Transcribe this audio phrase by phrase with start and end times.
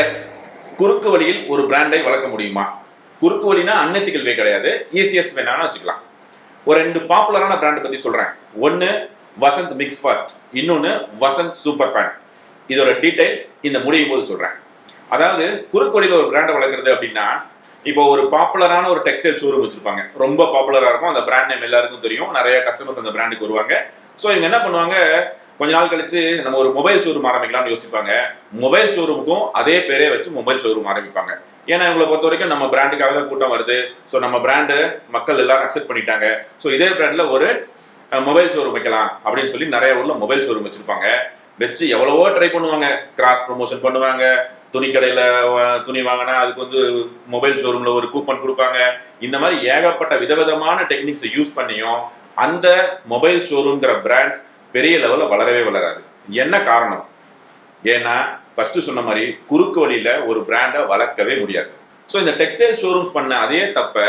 [0.00, 0.18] S
[0.78, 2.64] குறுக்கு வழியில் ஒரு பிராண்டை வளர்க்க முடியுமா?
[3.22, 4.70] குறுக்கு வழினா அன்எத்திக்கல் வே கிடையாது.
[5.00, 6.02] ஈஸியஸ்ட் வேணாலும் வச்சுக்கலாம்.
[6.68, 8.30] ஒரு ரெண்டு பாப்புலரான பிராண்ட் பத்தி சொல்றேன்.
[8.66, 8.90] ஒன்னு
[9.44, 10.92] வசந்த் மிக்ஸ் ஃபர்ஸ்ட் இன்னொன்னு
[11.24, 12.12] வசந்த் சூப்பர் ஃபேன்
[12.72, 13.34] இதோட டீடைல்
[13.68, 14.54] இந்த முடியும் போது சொல்றேன்.
[15.14, 17.26] அதாவது குறுக்கு வழியில் ஒரு பிராண்டை வளர்க்குறது அப்படின்னா
[17.90, 20.02] இப்போ ஒரு பாப்புலரான ஒரு டெக்ஸ்டைல் ஷோரூம் வச்சிருப்பாங்க.
[20.24, 21.12] ரொம்ப பாப்புலரா இருக்கும்.
[21.12, 22.32] அந்த பிராண்ட் நேம் எல்லாருக்கும் தெரியும்.
[22.38, 23.74] நிறைய கஸ்டமர்ஸ் அந்த பிராண்டுக்கு வருவாங்க.
[24.22, 24.96] ஸோ இவங்க என்ன பண்ணுவாங்க?
[25.62, 28.12] கொஞ்ச நாள் கழிச்சு நம்ம ஒரு மொபைல் ஷோரூம் ஆரம்பிக்கலாம்னு யோசிப்பாங்க.
[28.62, 31.32] மொபைல் ஷோரூமுக்கும் அதே பேரே வச்சு மொபைல் ஷோரூம் ஆரம்பிப்பாங்க.
[31.72, 33.76] ஏன்னா இவங்களை பொறுத்த வரைக்கும் நம்ம பிராண்டுக்காக தான் கூட்டம் வருது.
[34.12, 34.76] ஸோ நம்ம பிராண்டு
[35.16, 36.26] மக்கள் எல்லாரும் அக்செப்ட் பண்ணிட்டாங்க.
[36.62, 37.48] ஸோ இதே பிராண்ட்ல ஒரு
[38.28, 41.06] மொபைல் ஷோரூம் வைக்கலாம் அப்படின்னு சொல்லி நிறைய ஊர்ல மொபைல் ஷோரூம் வச்சிருப்பாங்க.
[41.62, 42.88] வச்சு எவ்வளவோ ட்ரை பண்ணுவாங்க.
[43.18, 44.24] கிராஸ் ப்ரொமோஷன் பண்ணுவாங்க.
[44.74, 45.22] துணி கடையில
[45.86, 46.80] துணி வாங்கினா அதுக்கு வந்து
[47.34, 48.78] மொபைல் ஷோரூம்ல ஒரு கூப்பன் கொடுப்பாங்க.
[49.26, 52.00] இந்த மாதிரி ஏகப்பட்ட விதவிதமான டெக்னிக்ஸை யூஸ் பண்ணியும்
[52.46, 52.66] அந்த
[53.12, 54.34] மொபைல் ஷோரூம்ங்கிற பிராண்ட்
[54.74, 56.00] பெரிய லெவலில் வளரவே வளராது.
[56.42, 57.04] என்ன காரணம்?
[57.94, 58.14] ஏன்னா
[58.56, 61.70] ஃபர்ஸ்ட் சொன்ன மாதிரி குறுக்கு வழியில ஒரு பிராண்டை வளர்க்கவே முடியாது.
[62.12, 64.06] ஸோ இந்த டெக்ஸ்டைல் ஷோரூம்ஸ் பண்ண அதே தப்ப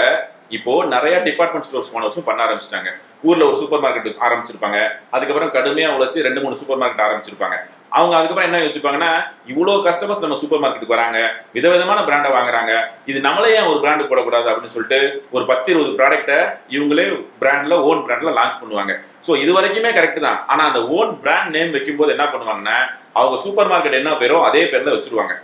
[0.58, 2.90] இப்போ நிறைய டிபார்ட்மெண்ட் ஸ்டோர்ஸ் போன வருஷம் பண்ண ஆரம்பிச்சிட்டாங்க.
[3.28, 4.80] ஊர்ல ஒரு சூப்பர் மார்க்கெட் ஆரம்பிச்சிருப்பாங்க.
[5.16, 7.58] அதுக்கப்புறம் கடுமையா உழைச்சு ரெண்டு மூணு சூப்பர் மார்க்கெட் ஆரம்பிச்சிருப்பாங்க.
[7.98, 9.10] அவங்க அதுக்கப்புறம் என்ன யோசிப்பாங்கன்னா
[9.52, 11.20] இவ்வளோ கஸ்டமர்ஸ் நம்ம சூப்பர் மார்க்கெட்டுக்கு வராங்க
[11.56, 12.72] விதவிதமான பிராண்டை வாங்குறாங்க
[13.12, 15.00] இது நம்மளே ஏன் ஒரு பிராண்டு போடக்கூடாது அப்படின்னு சொல்லிட்டு
[15.36, 16.40] ஒரு பத்து இருபது ப்ராடக்ட்டை
[16.76, 17.06] இவங்களே
[17.44, 18.94] பிராண்ட்ல ஓன் பிராண்ட்ல லான்ச் பண்ணுவாங்க.
[19.28, 20.40] ஸோ இது வரைக்குமே கரெக்ட் தான்.
[20.52, 22.78] ஆனால் அந்த ஓன் பிராண்ட் நேம் வைக்கும்போது என்ன பண்ணுவாங்கன்னா
[23.20, 25.36] அவங்க சூப்பர் மார்க்கெட் என்ன பேரோ அதே பேர்ல வச்சிருவாங்க.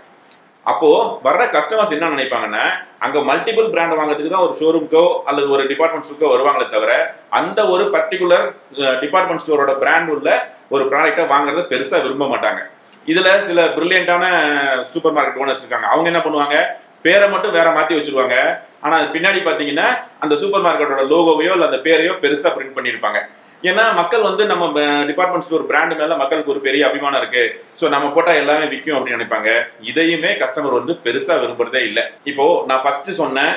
[0.71, 0.89] அப்போ
[1.25, 2.63] வர்ற கஸ்டமர்ஸ் என்ன நினைப்பாங்கன்னா
[3.05, 6.91] அங்க மல்டிபிள் பிராண்ட் வாங்குறதுக்கு தான் ஒரு ஷோரூம்க்கோ அல்லது ஒரு டிபார்ட்மெண்ட் ஸ்டோருக்கோ வருவாங்களே தவிர
[7.39, 8.45] அந்த ஒரு பர்டிகுலர்
[9.03, 10.29] டிபார்ட்மெண்ட் ஸ்டோரோட பிராண்ட் உள்ள
[10.75, 12.61] ஒரு ப்ராடக்டை வாங்குறத பெருசா விரும்ப மாட்டாங்க.
[13.11, 14.25] இதுல சில பிரில்லியண்டான
[14.91, 15.87] சூப்பர் மார்க்கெட் ஓனர்ஸ் இருக்காங்க.
[15.93, 16.57] அவங்க என்ன பண்ணுவாங்க?
[17.05, 18.37] பேரை மட்டும் வேற மாத்தி வச்சிருவாங்க.
[18.85, 19.87] ஆனா அது பின்னாடி பாத்தீங்கன்னா
[20.23, 23.19] அந்த சூப்பர் மார்க்கெட்டோட லோகோவையோ இல்ல அந்த பேரையோ பெருசா பிரிண்ட் பண்ணிருப்பாங்க
[23.63, 27.43] ஏன்னா மக்கள் வந்து நம்ம டிபார்ட்மெண்ட் ஸ்டோர் பிராண்டு மேல மக்களுக்கு ஒரு பெரிய அபிமானம் இருக்கு.
[27.79, 29.49] ஸோ நம்ம போட்டா எல்லாமே விற்கும் அப்படின்னு நினைப்பாங்க.
[29.89, 32.03] இதையுமே கஸ்டமர் வந்து பெருசா விரும்புறதே இல்லை.
[32.31, 33.47] இப்போ நான் ஃபர்ஸ்ட் சொன்ன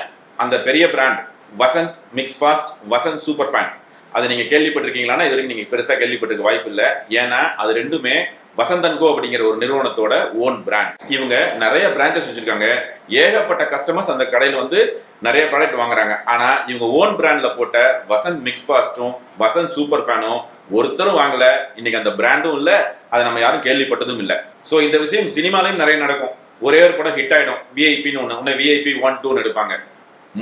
[0.44, 1.21] அந்த பெரிய brand
[1.62, 3.71] Vasanth mix fast Vasanth super fan
[4.16, 6.88] அது நீங்க கேள்விப்பட்டிருக்கீங்களான்னா இது வரைக்கும் நீங்க பெருசா கேள்விப்பட்டிருக்க வாய்ப்பு இல்லை.
[7.21, 8.16] ஏன்னா அது ரெண்டுமே
[8.57, 12.67] வசந்தன்கோ அப்படிங்கிற ஒரு நிறுவனத்தோட ஓன் பிராண்ட் இவங்க நிறைய பிரான்ச்சஸ் வச்சிருக்காங்க.
[13.09, 16.17] ஏகப்பட்ட கஸ்டமர்ஸ் அந்த கடையில் வந்து நிறைய ப்ராடக்ட் வாங்குறாங்க.
[16.25, 20.41] ஆனா இவங்க ஓன் பிராண்ட்ல போட்ட வசந்த் மிக்ஸ் ஃபாஸ்டும் வசந்த் சூப்பர் ஃபேனும்
[20.71, 21.47] ஒருத்தரும் வாங்கல.
[21.77, 22.97] இன்னைக்கு அந்த பிராண்டும் இல்ல.
[23.11, 24.45] அதை நம்ம யாரும் கேள்விப்பட்டதும் இல்ல.
[24.71, 26.34] சோ இந்த விஷயம் சினிமாலையும் நிறைய நடக்கும்.
[26.61, 27.63] ஒரே ஒரு படம் ஹிட் ஆயிடும்.
[27.75, 28.39] விஐபின்னு ஒண்ணு.
[28.39, 29.77] ஒன்னு விஐபி ஒன் டூன்னு எடுப்பாங்க.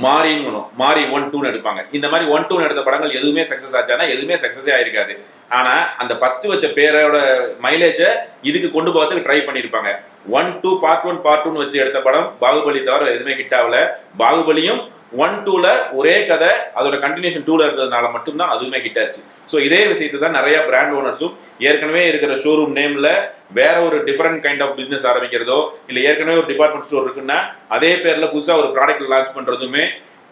[0.01, 1.85] மாரின்னு ஒன்று மாரி ஒன் டூன்னு எடுப்பாங்க.
[1.91, 5.17] இந்த மாதிரி ஒன் டூன்னு எடுத்த படங்கள் எதுவுமே சக்சஸ் ஆச்சானா எதுவுமே சக்சஸே ஆயிருக்காது.
[5.51, 7.17] ஆனா அந்த ஃபர்ஸ்ட் வச்ச பேரோட
[7.65, 8.09] மைலேஜை
[8.43, 9.91] இதுக்கு கொண்டு போகிறதுக்கு ட்ரை பண்ணியிருப்பாங்க
[10.37, 13.77] one two part one part டூன்னு வச்சு எடுத்த படம் பாகுபலி தவிர எதுவுமே ஹிட் ஆகல
[14.21, 14.81] பாகுபலியும்
[15.17, 20.19] ஒன் டூல ஒரே கதை அதோட கண்டினியூஷன் டூல இருந்ததுனால மட்டும்தான் அதுவுமே ஹிட் ஆச்சு ஸோ இதே விஷயத்தை
[20.19, 21.33] தான் நிறைய பிராண்ட் ஓனர்ஸும்
[21.65, 23.09] ஏற்கனவே இருக்கிற ஷோரூம் நேம்ல
[23.53, 27.39] வேற ஒரு டிஃபரெண்ட் கைண்ட் ஆஃப் பிசினஸ் ஆரம்பிக்கிறதோ இல்ல ஏற்கனவே ஒரு டிபார்ட்மெண்ட் ஸ்டோர் இருக்குன்னா
[27.71, 29.83] அதே பேர்ல புதுசா ஒரு ப்ராடக்ட் லான்ச் பண்றதுமே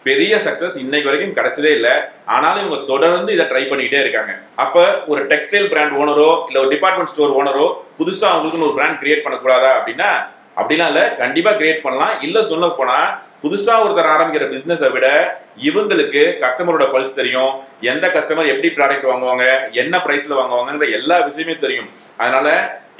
[0.08, 1.94] பெரிய சக்சஸ் இன்னைக்கு வரைக்கும் கிடைச்சதே இல்லை.
[2.34, 4.32] ஆனாலும் இவங்க தொடர்ந்து இதை ட்ரை பண்ணிக்கிட்டே இருக்காங்க.
[4.64, 7.66] அப்ப ஒரு டெக்ஸ்டைல் பிராண்ட் ஓனரோ இல்ல ஒரு டிபார்ட்மெண்ட் ஸ்டோர் ஓனரோ
[7.98, 10.10] புதுசா அவங்களுக்குன்னு ஒரு பிராண்ட் கிரியேட் பண்ணக்கூடாதா அப்படின்னா
[10.60, 11.02] அப்படிலாம் இல்ல.
[11.22, 12.14] கண்டிப்பா கிரியேட் பண்ணலாம்.
[12.20, 12.98] இல்ல சொல்ல போனா
[13.44, 15.06] புதுசா ஒருத்தர் ஆரம்பிக்கிற பிசினஸை விட
[15.68, 17.52] இவங்களுக்கு கஸ்டமரோட பல்ஸ் தெரியும்.
[17.92, 19.44] எந்த கஸ்டமர் எப்படி ப்ராடக்ட் வாங்குவாங்க
[19.82, 21.88] என்ன பிரைஸ்ல வாங்குவாங்கன்ற எல்லா விஷயமே தெரியும்.
[22.16, 22.48] அதனால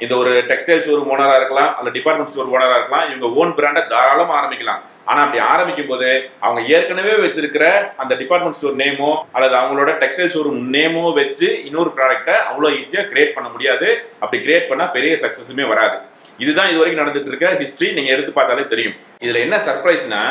[0.03, 4.33] இந்த ஒரு டெக்ஸ்டைல் ஷோரூம் ஓனரா இருக்கலாம் அல்ல டிபார்ட்மெண்ட் ஸ்டோர் ஓனரா இருக்கலாம் இவங்க ஓன் பிராண்டை தாராளமா
[4.39, 4.81] ஆரம்பிக்கலாம்.
[5.09, 6.09] ஆனா அப்படி ஆரம்பிக்கும் போது
[6.45, 7.65] அவங்க ஏற்கனவே வச்சிருக்கிற
[8.01, 13.35] அந்த டிபார்ட்மெண்ட் ஸ்டோர் நேமோ அல்லது அவங்களோட டெக்ஸ்டைல் ஷோரூம் நேமோ வச்சு இன்னொரு ப்ராடக்ட்டை அவ்வளோ ஈஸியா கிரியேட்
[13.37, 13.89] பண்ண முடியாது.
[14.21, 15.97] அப்படி கிரியேட் பண்ணா பெரிய சக்சஸுமே வராது.
[16.43, 18.95] இதுதான் இது வரைக்கும் நடந்துட்டு இருக்க ஹிஸ்டரி நீங்க எடுத்து பார்த்தாலே தெரியும்.
[19.25, 20.21] இதுல என்ன சர்ப்ரைஸ்னா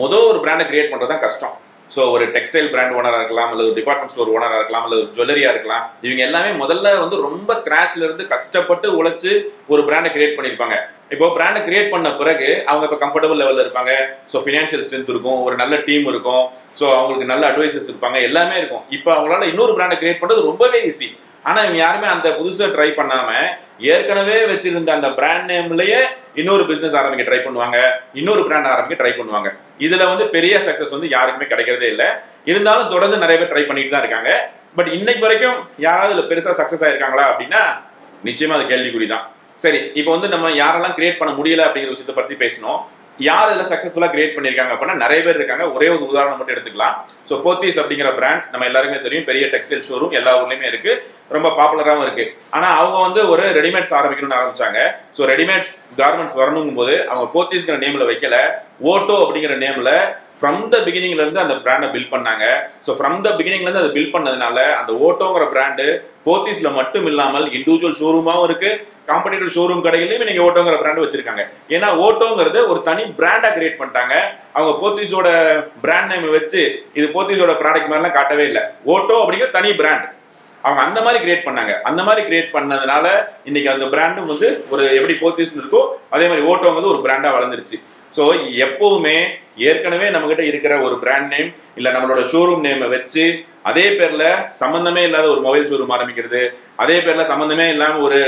[0.00, 1.54] மொதல் ஒரு பிராண்டை கிரியேட் பண்றது தான் கஷ்டம்.
[1.94, 5.84] ஸோ ஒரு டெக்ஸ்டைல் பிராண்ட் ஓனராக இருக்கலாம் அல்லது ஒரு டிபார்ட்மெண்ட் ஸ்டோர் ஓனராக இருக்கலாம் அல்லது ஒரு இருக்கலாம்
[6.06, 9.32] இவங்க எல்லாமே முதல்ல வந்து ரொம்ப ஸ்கிராச்ல இருந்து கஷ்டப்பட்டு உழைச்சு
[9.72, 10.76] ஒரு பிராண்டை கிரியேட் பண்ணியிருப்பாங்க.
[11.14, 13.92] இப்போ பிராண்டை கிரியேட் பண்ண பிறகு அவங்க இப்போ கம்ஃபர்டபுள் லெவலில் இருப்பாங்க.
[14.32, 16.44] ஸோ ஃபினான்ஷியல் ஸ்ட்ரென்த் இருக்கும் ஒரு நல்ல டீம் இருக்கும்.
[16.80, 18.84] ஸோ அவங்களுக்கு நல்ல அட்வைசஸ் இருப்பாங்க எல்லாமே இருக்கும்.
[18.98, 21.10] இப்போ அவங்களால இன்னொரு பிராண்டை கிரியேட் பண்ணுறது ரொம்பவே ஈஸி
[21.48, 23.30] ஆனா இவங்க யாருமே அந்த புதுசா ட்ரை பண்ணாம
[23.92, 26.00] ஏற்கனவே வச்சிருந்த அந்த பிராண்ட் நேம்லயே
[26.40, 27.78] இன்னொரு பிசினஸ் ஆரம்பிக்க ட்ரை பண்ணுவாங்க.
[28.20, 29.48] இன்னொரு பிராண்ட் ஆரம்பிக்க ட்ரை பண்ணுவாங்க.
[29.86, 32.08] இதுல வந்து பெரிய சக்சஸ் வந்து யாருக்குமே கிடைக்கிறதே இல்லை.
[32.50, 34.32] இருந்தாலும் தொடர்ந்து நிறைய பேர் ட்ரை பண்ணிட்டு தான் இருக்காங்க.
[34.78, 37.62] பட் இன்னைக்கு வரைக்கும் யாராவது இதுல பெருசா சக்சஸ் ஆயிருக்காங்களா அப்படின்னா
[38.28, 39.24] நிச்சயமா அது கேள்விக்குறி தான்.
[39.62, 42.80] சரி இப்போ வந்து நம்ம யாரெல்லாம் கிரியேட் பண்ண முடியல அப்படிங்கிற விஷயத்தை பத்தி பேசணும்.
[43.28, 45.64] யார் இதில் சக்ஸஸ்ஃபுல்லாக கிரியேட் பண்ணியிருக்காங்க அப்படின்னா நிறைய பேர் இருக்காங்க.
[45.76, 46.94] ஒரே ஒரு உதாரணம் மட்டும் எடுத்துக்கலாம்.
[47.28, 49.26] ஸோ போத்தீஸ் அப்படிங்கிற பிராண்ட் நம்ம எல்லாருமே தெரியும்.
[49.30, 50.92] பெரிய டெக்ஸ்டைல் ஷோரூம் எல்லா ஊர்லேயுமே இருக்கு.
[51.36, 52.24] ரொம்ப பாப்புலராகவும் இருக்கு.
[52.56, 54.80] ஆனால் அவங்க வந்து ஒரு ரெடிமேட்ஸ் ஆரம்பிக்கணும்னு ஆரம்பிச்சாங்க.
[55.18, 58.38] ஸோ ரெடிமேட்ஸ் கார்மெண்ட்ஸ் வரணுங்கும் போது அவங்க போத்தீஸ்ங்கிற நேம்ல வைக்கல.
[58.92, 59.92] ஓட்டோ அப்படிங்கிற நேம்ல
[60.42, 62.44] ஃப்ரம் த பிகினிங்லேருந்து அந்த பிராண்டை பில்ட் பண்ணாங்க.
[62.86, 65.84] ஸோ ஃப்ரம் த பிகினிங்லேருந்து அதை பில்ட் பண்ணதுனால அந்த ஓட்டோங்கிற பிராண்டு
[66.24, 68.80] போர்த்தீஸில் மட்டும் இல்லாமல் இண்டிவிஜுவல் ஷோரூமாவும் இருக்குது
[69.10, 71.44] காம்படிட்டிவ் ஷோரூம் கடையிலையும் நீங்கள் ஓட்டோங்கிற பிராண்ட் வச்சிருக்காங்க.
[71.74, 74.14] ஏன்னா ஓட்டோங்கிறது ஒரு தனி பிராண்டாக கிரியேட் பண்ணிட்டாங்க.
[74.56, 75.28] அவங்க போர்த்தீஸோட
[75.84, 76.62] பிராண்ட் நேம் வச்சு
[76.98, 78.64] இது போர்த்தீஸோட ப்ராடக்ட் மாதிரிலாம் காட்டவே இல்லை.
[78.94, 80.08] ஓட்டோ அப்படிங்கிற தனி பிராண்ட்
[80.64, 81.72] அவங்க அந்த மாதிரி கிரியேட் பண்ணாங்க.
[81.90, 83.06] அந்த மாதிரி கிரியேட் பண்ணதுனால
[83.50, 85.82] இன்னைக்கு அந்த பிராண்டும் வந்து ஒரு எப்படி போர்த்தீஸ் இருக்கோ
[86.16, 87.78] அதே மாதிரி ஓட்டோங்கிறது ஒரு பிராண்டாக வளர்ந்துருச்சு.
[88.18, 88.24] ஸோ
[88.66, 89.16] எப்பவுமே
[89.56, 95.28] ஏற்கனவே நம்மகிட்ட இருக்கிற ஒரு பிராண்ட் நேம் இல்ல நம்மளோட ஷோரூம் நேமை வச்சு அதே பேர்ல சம்பந்தமே இல்லாத
[95.28, 98.20] ஒரு மொபைல் ஷோரூம் ஆரம்பிக்கிறது அதே பேர்ல சம்பந்தமே இல்லாம ஒரு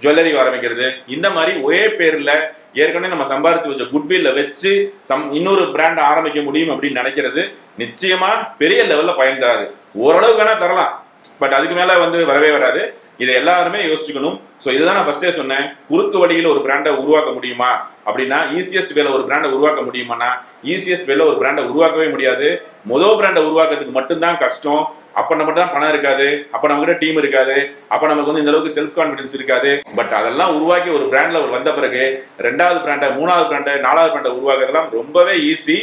[0.00, 2.30] ஜுவல்லரி ஆரம்பிக்கிறது இந்த மாதிரி ஒரே பேர்ல
[2.74, 8.84] ஏற்கனவே நம்ம சம்பாரிச்சு வச்ச குட்வில்ல வச்சு சம் இன்னொரு பிராண்ட் ஆரம்பிக்க முடியும் அப்படின்னு நினைக்கிறது நிச்சயமா பெரிய
[8.84, 9.74] லெவல்ல பயன் தராது.
[9.94, 11.04] ஓரளவுக்கு வேணா தரலாம்.
[11.38, 12.94] பட் அதுக்கு மேல வந்து வரவே வராது.
[13.22, 14.36] இதை எல்லாருமே யோசிச்சுக்கணும்.
[14.64, 15.66] ஸோ இதுதான் நான் ஃபர்ஸ்டே சொன்னேன்.
[15.90, 17.70] குறுக்கு வழியில் ஒரு பிராண்டை உருவாக்க முடியுமா?
[18.08, 20.30] அப்படின்னா ஈஸியஸ்ட் வேலை ஒரு பிராண்டை உருவாக்க முடியுமானா
[20.74, 22.48] ஈஸியஸ்ட் வேலை ஒரு பிராண்டை உருவாக்கவே முடியாது.
[22.92, 24.84] மொதல் பிராண்டை உருவாக்குறதுக்கு மட்டும்தான் கஷ்டம்.
[25.20, 26.28] அப்போ நம்ம தான் பணம் இருக்காது.
[26.54, 27.56] அப்போ நம்ம கிட்ட டீம் இருக்காது.
[27.94, 29.70] அப்போ நமக்கு வந்து இந்த அளவுக்கு செல்ஃப் கான்ஃபிடன்ஸ் இருக்காது.
[29.98, 32.02] பட் அதெல்லாம் உருவாக்கி ஒரு பிராண்ட்ல ஒரு வந்த பிறகு
[32.46, 35.78] ரெண்டாவது பிராண்டை மூணாவது பிராண்டை நாலாவது பிராண்டை உருவாக்குறதுலாம் ரொம்பவே ஈஸி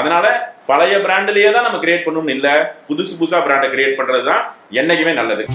[0.00, 0.26] அதனால
[0.70, 2.54] பழைய பிராண்ட்லயே தான் நம்ம கிரியேட் பண்ணணும்னு இல்லை.
[2.90, 4.44] புதுசு புதுசா பிராண்டை கிரியேட் பண்றது தான்
[4.80, 5.46] என்னைக்குமே நல்லது.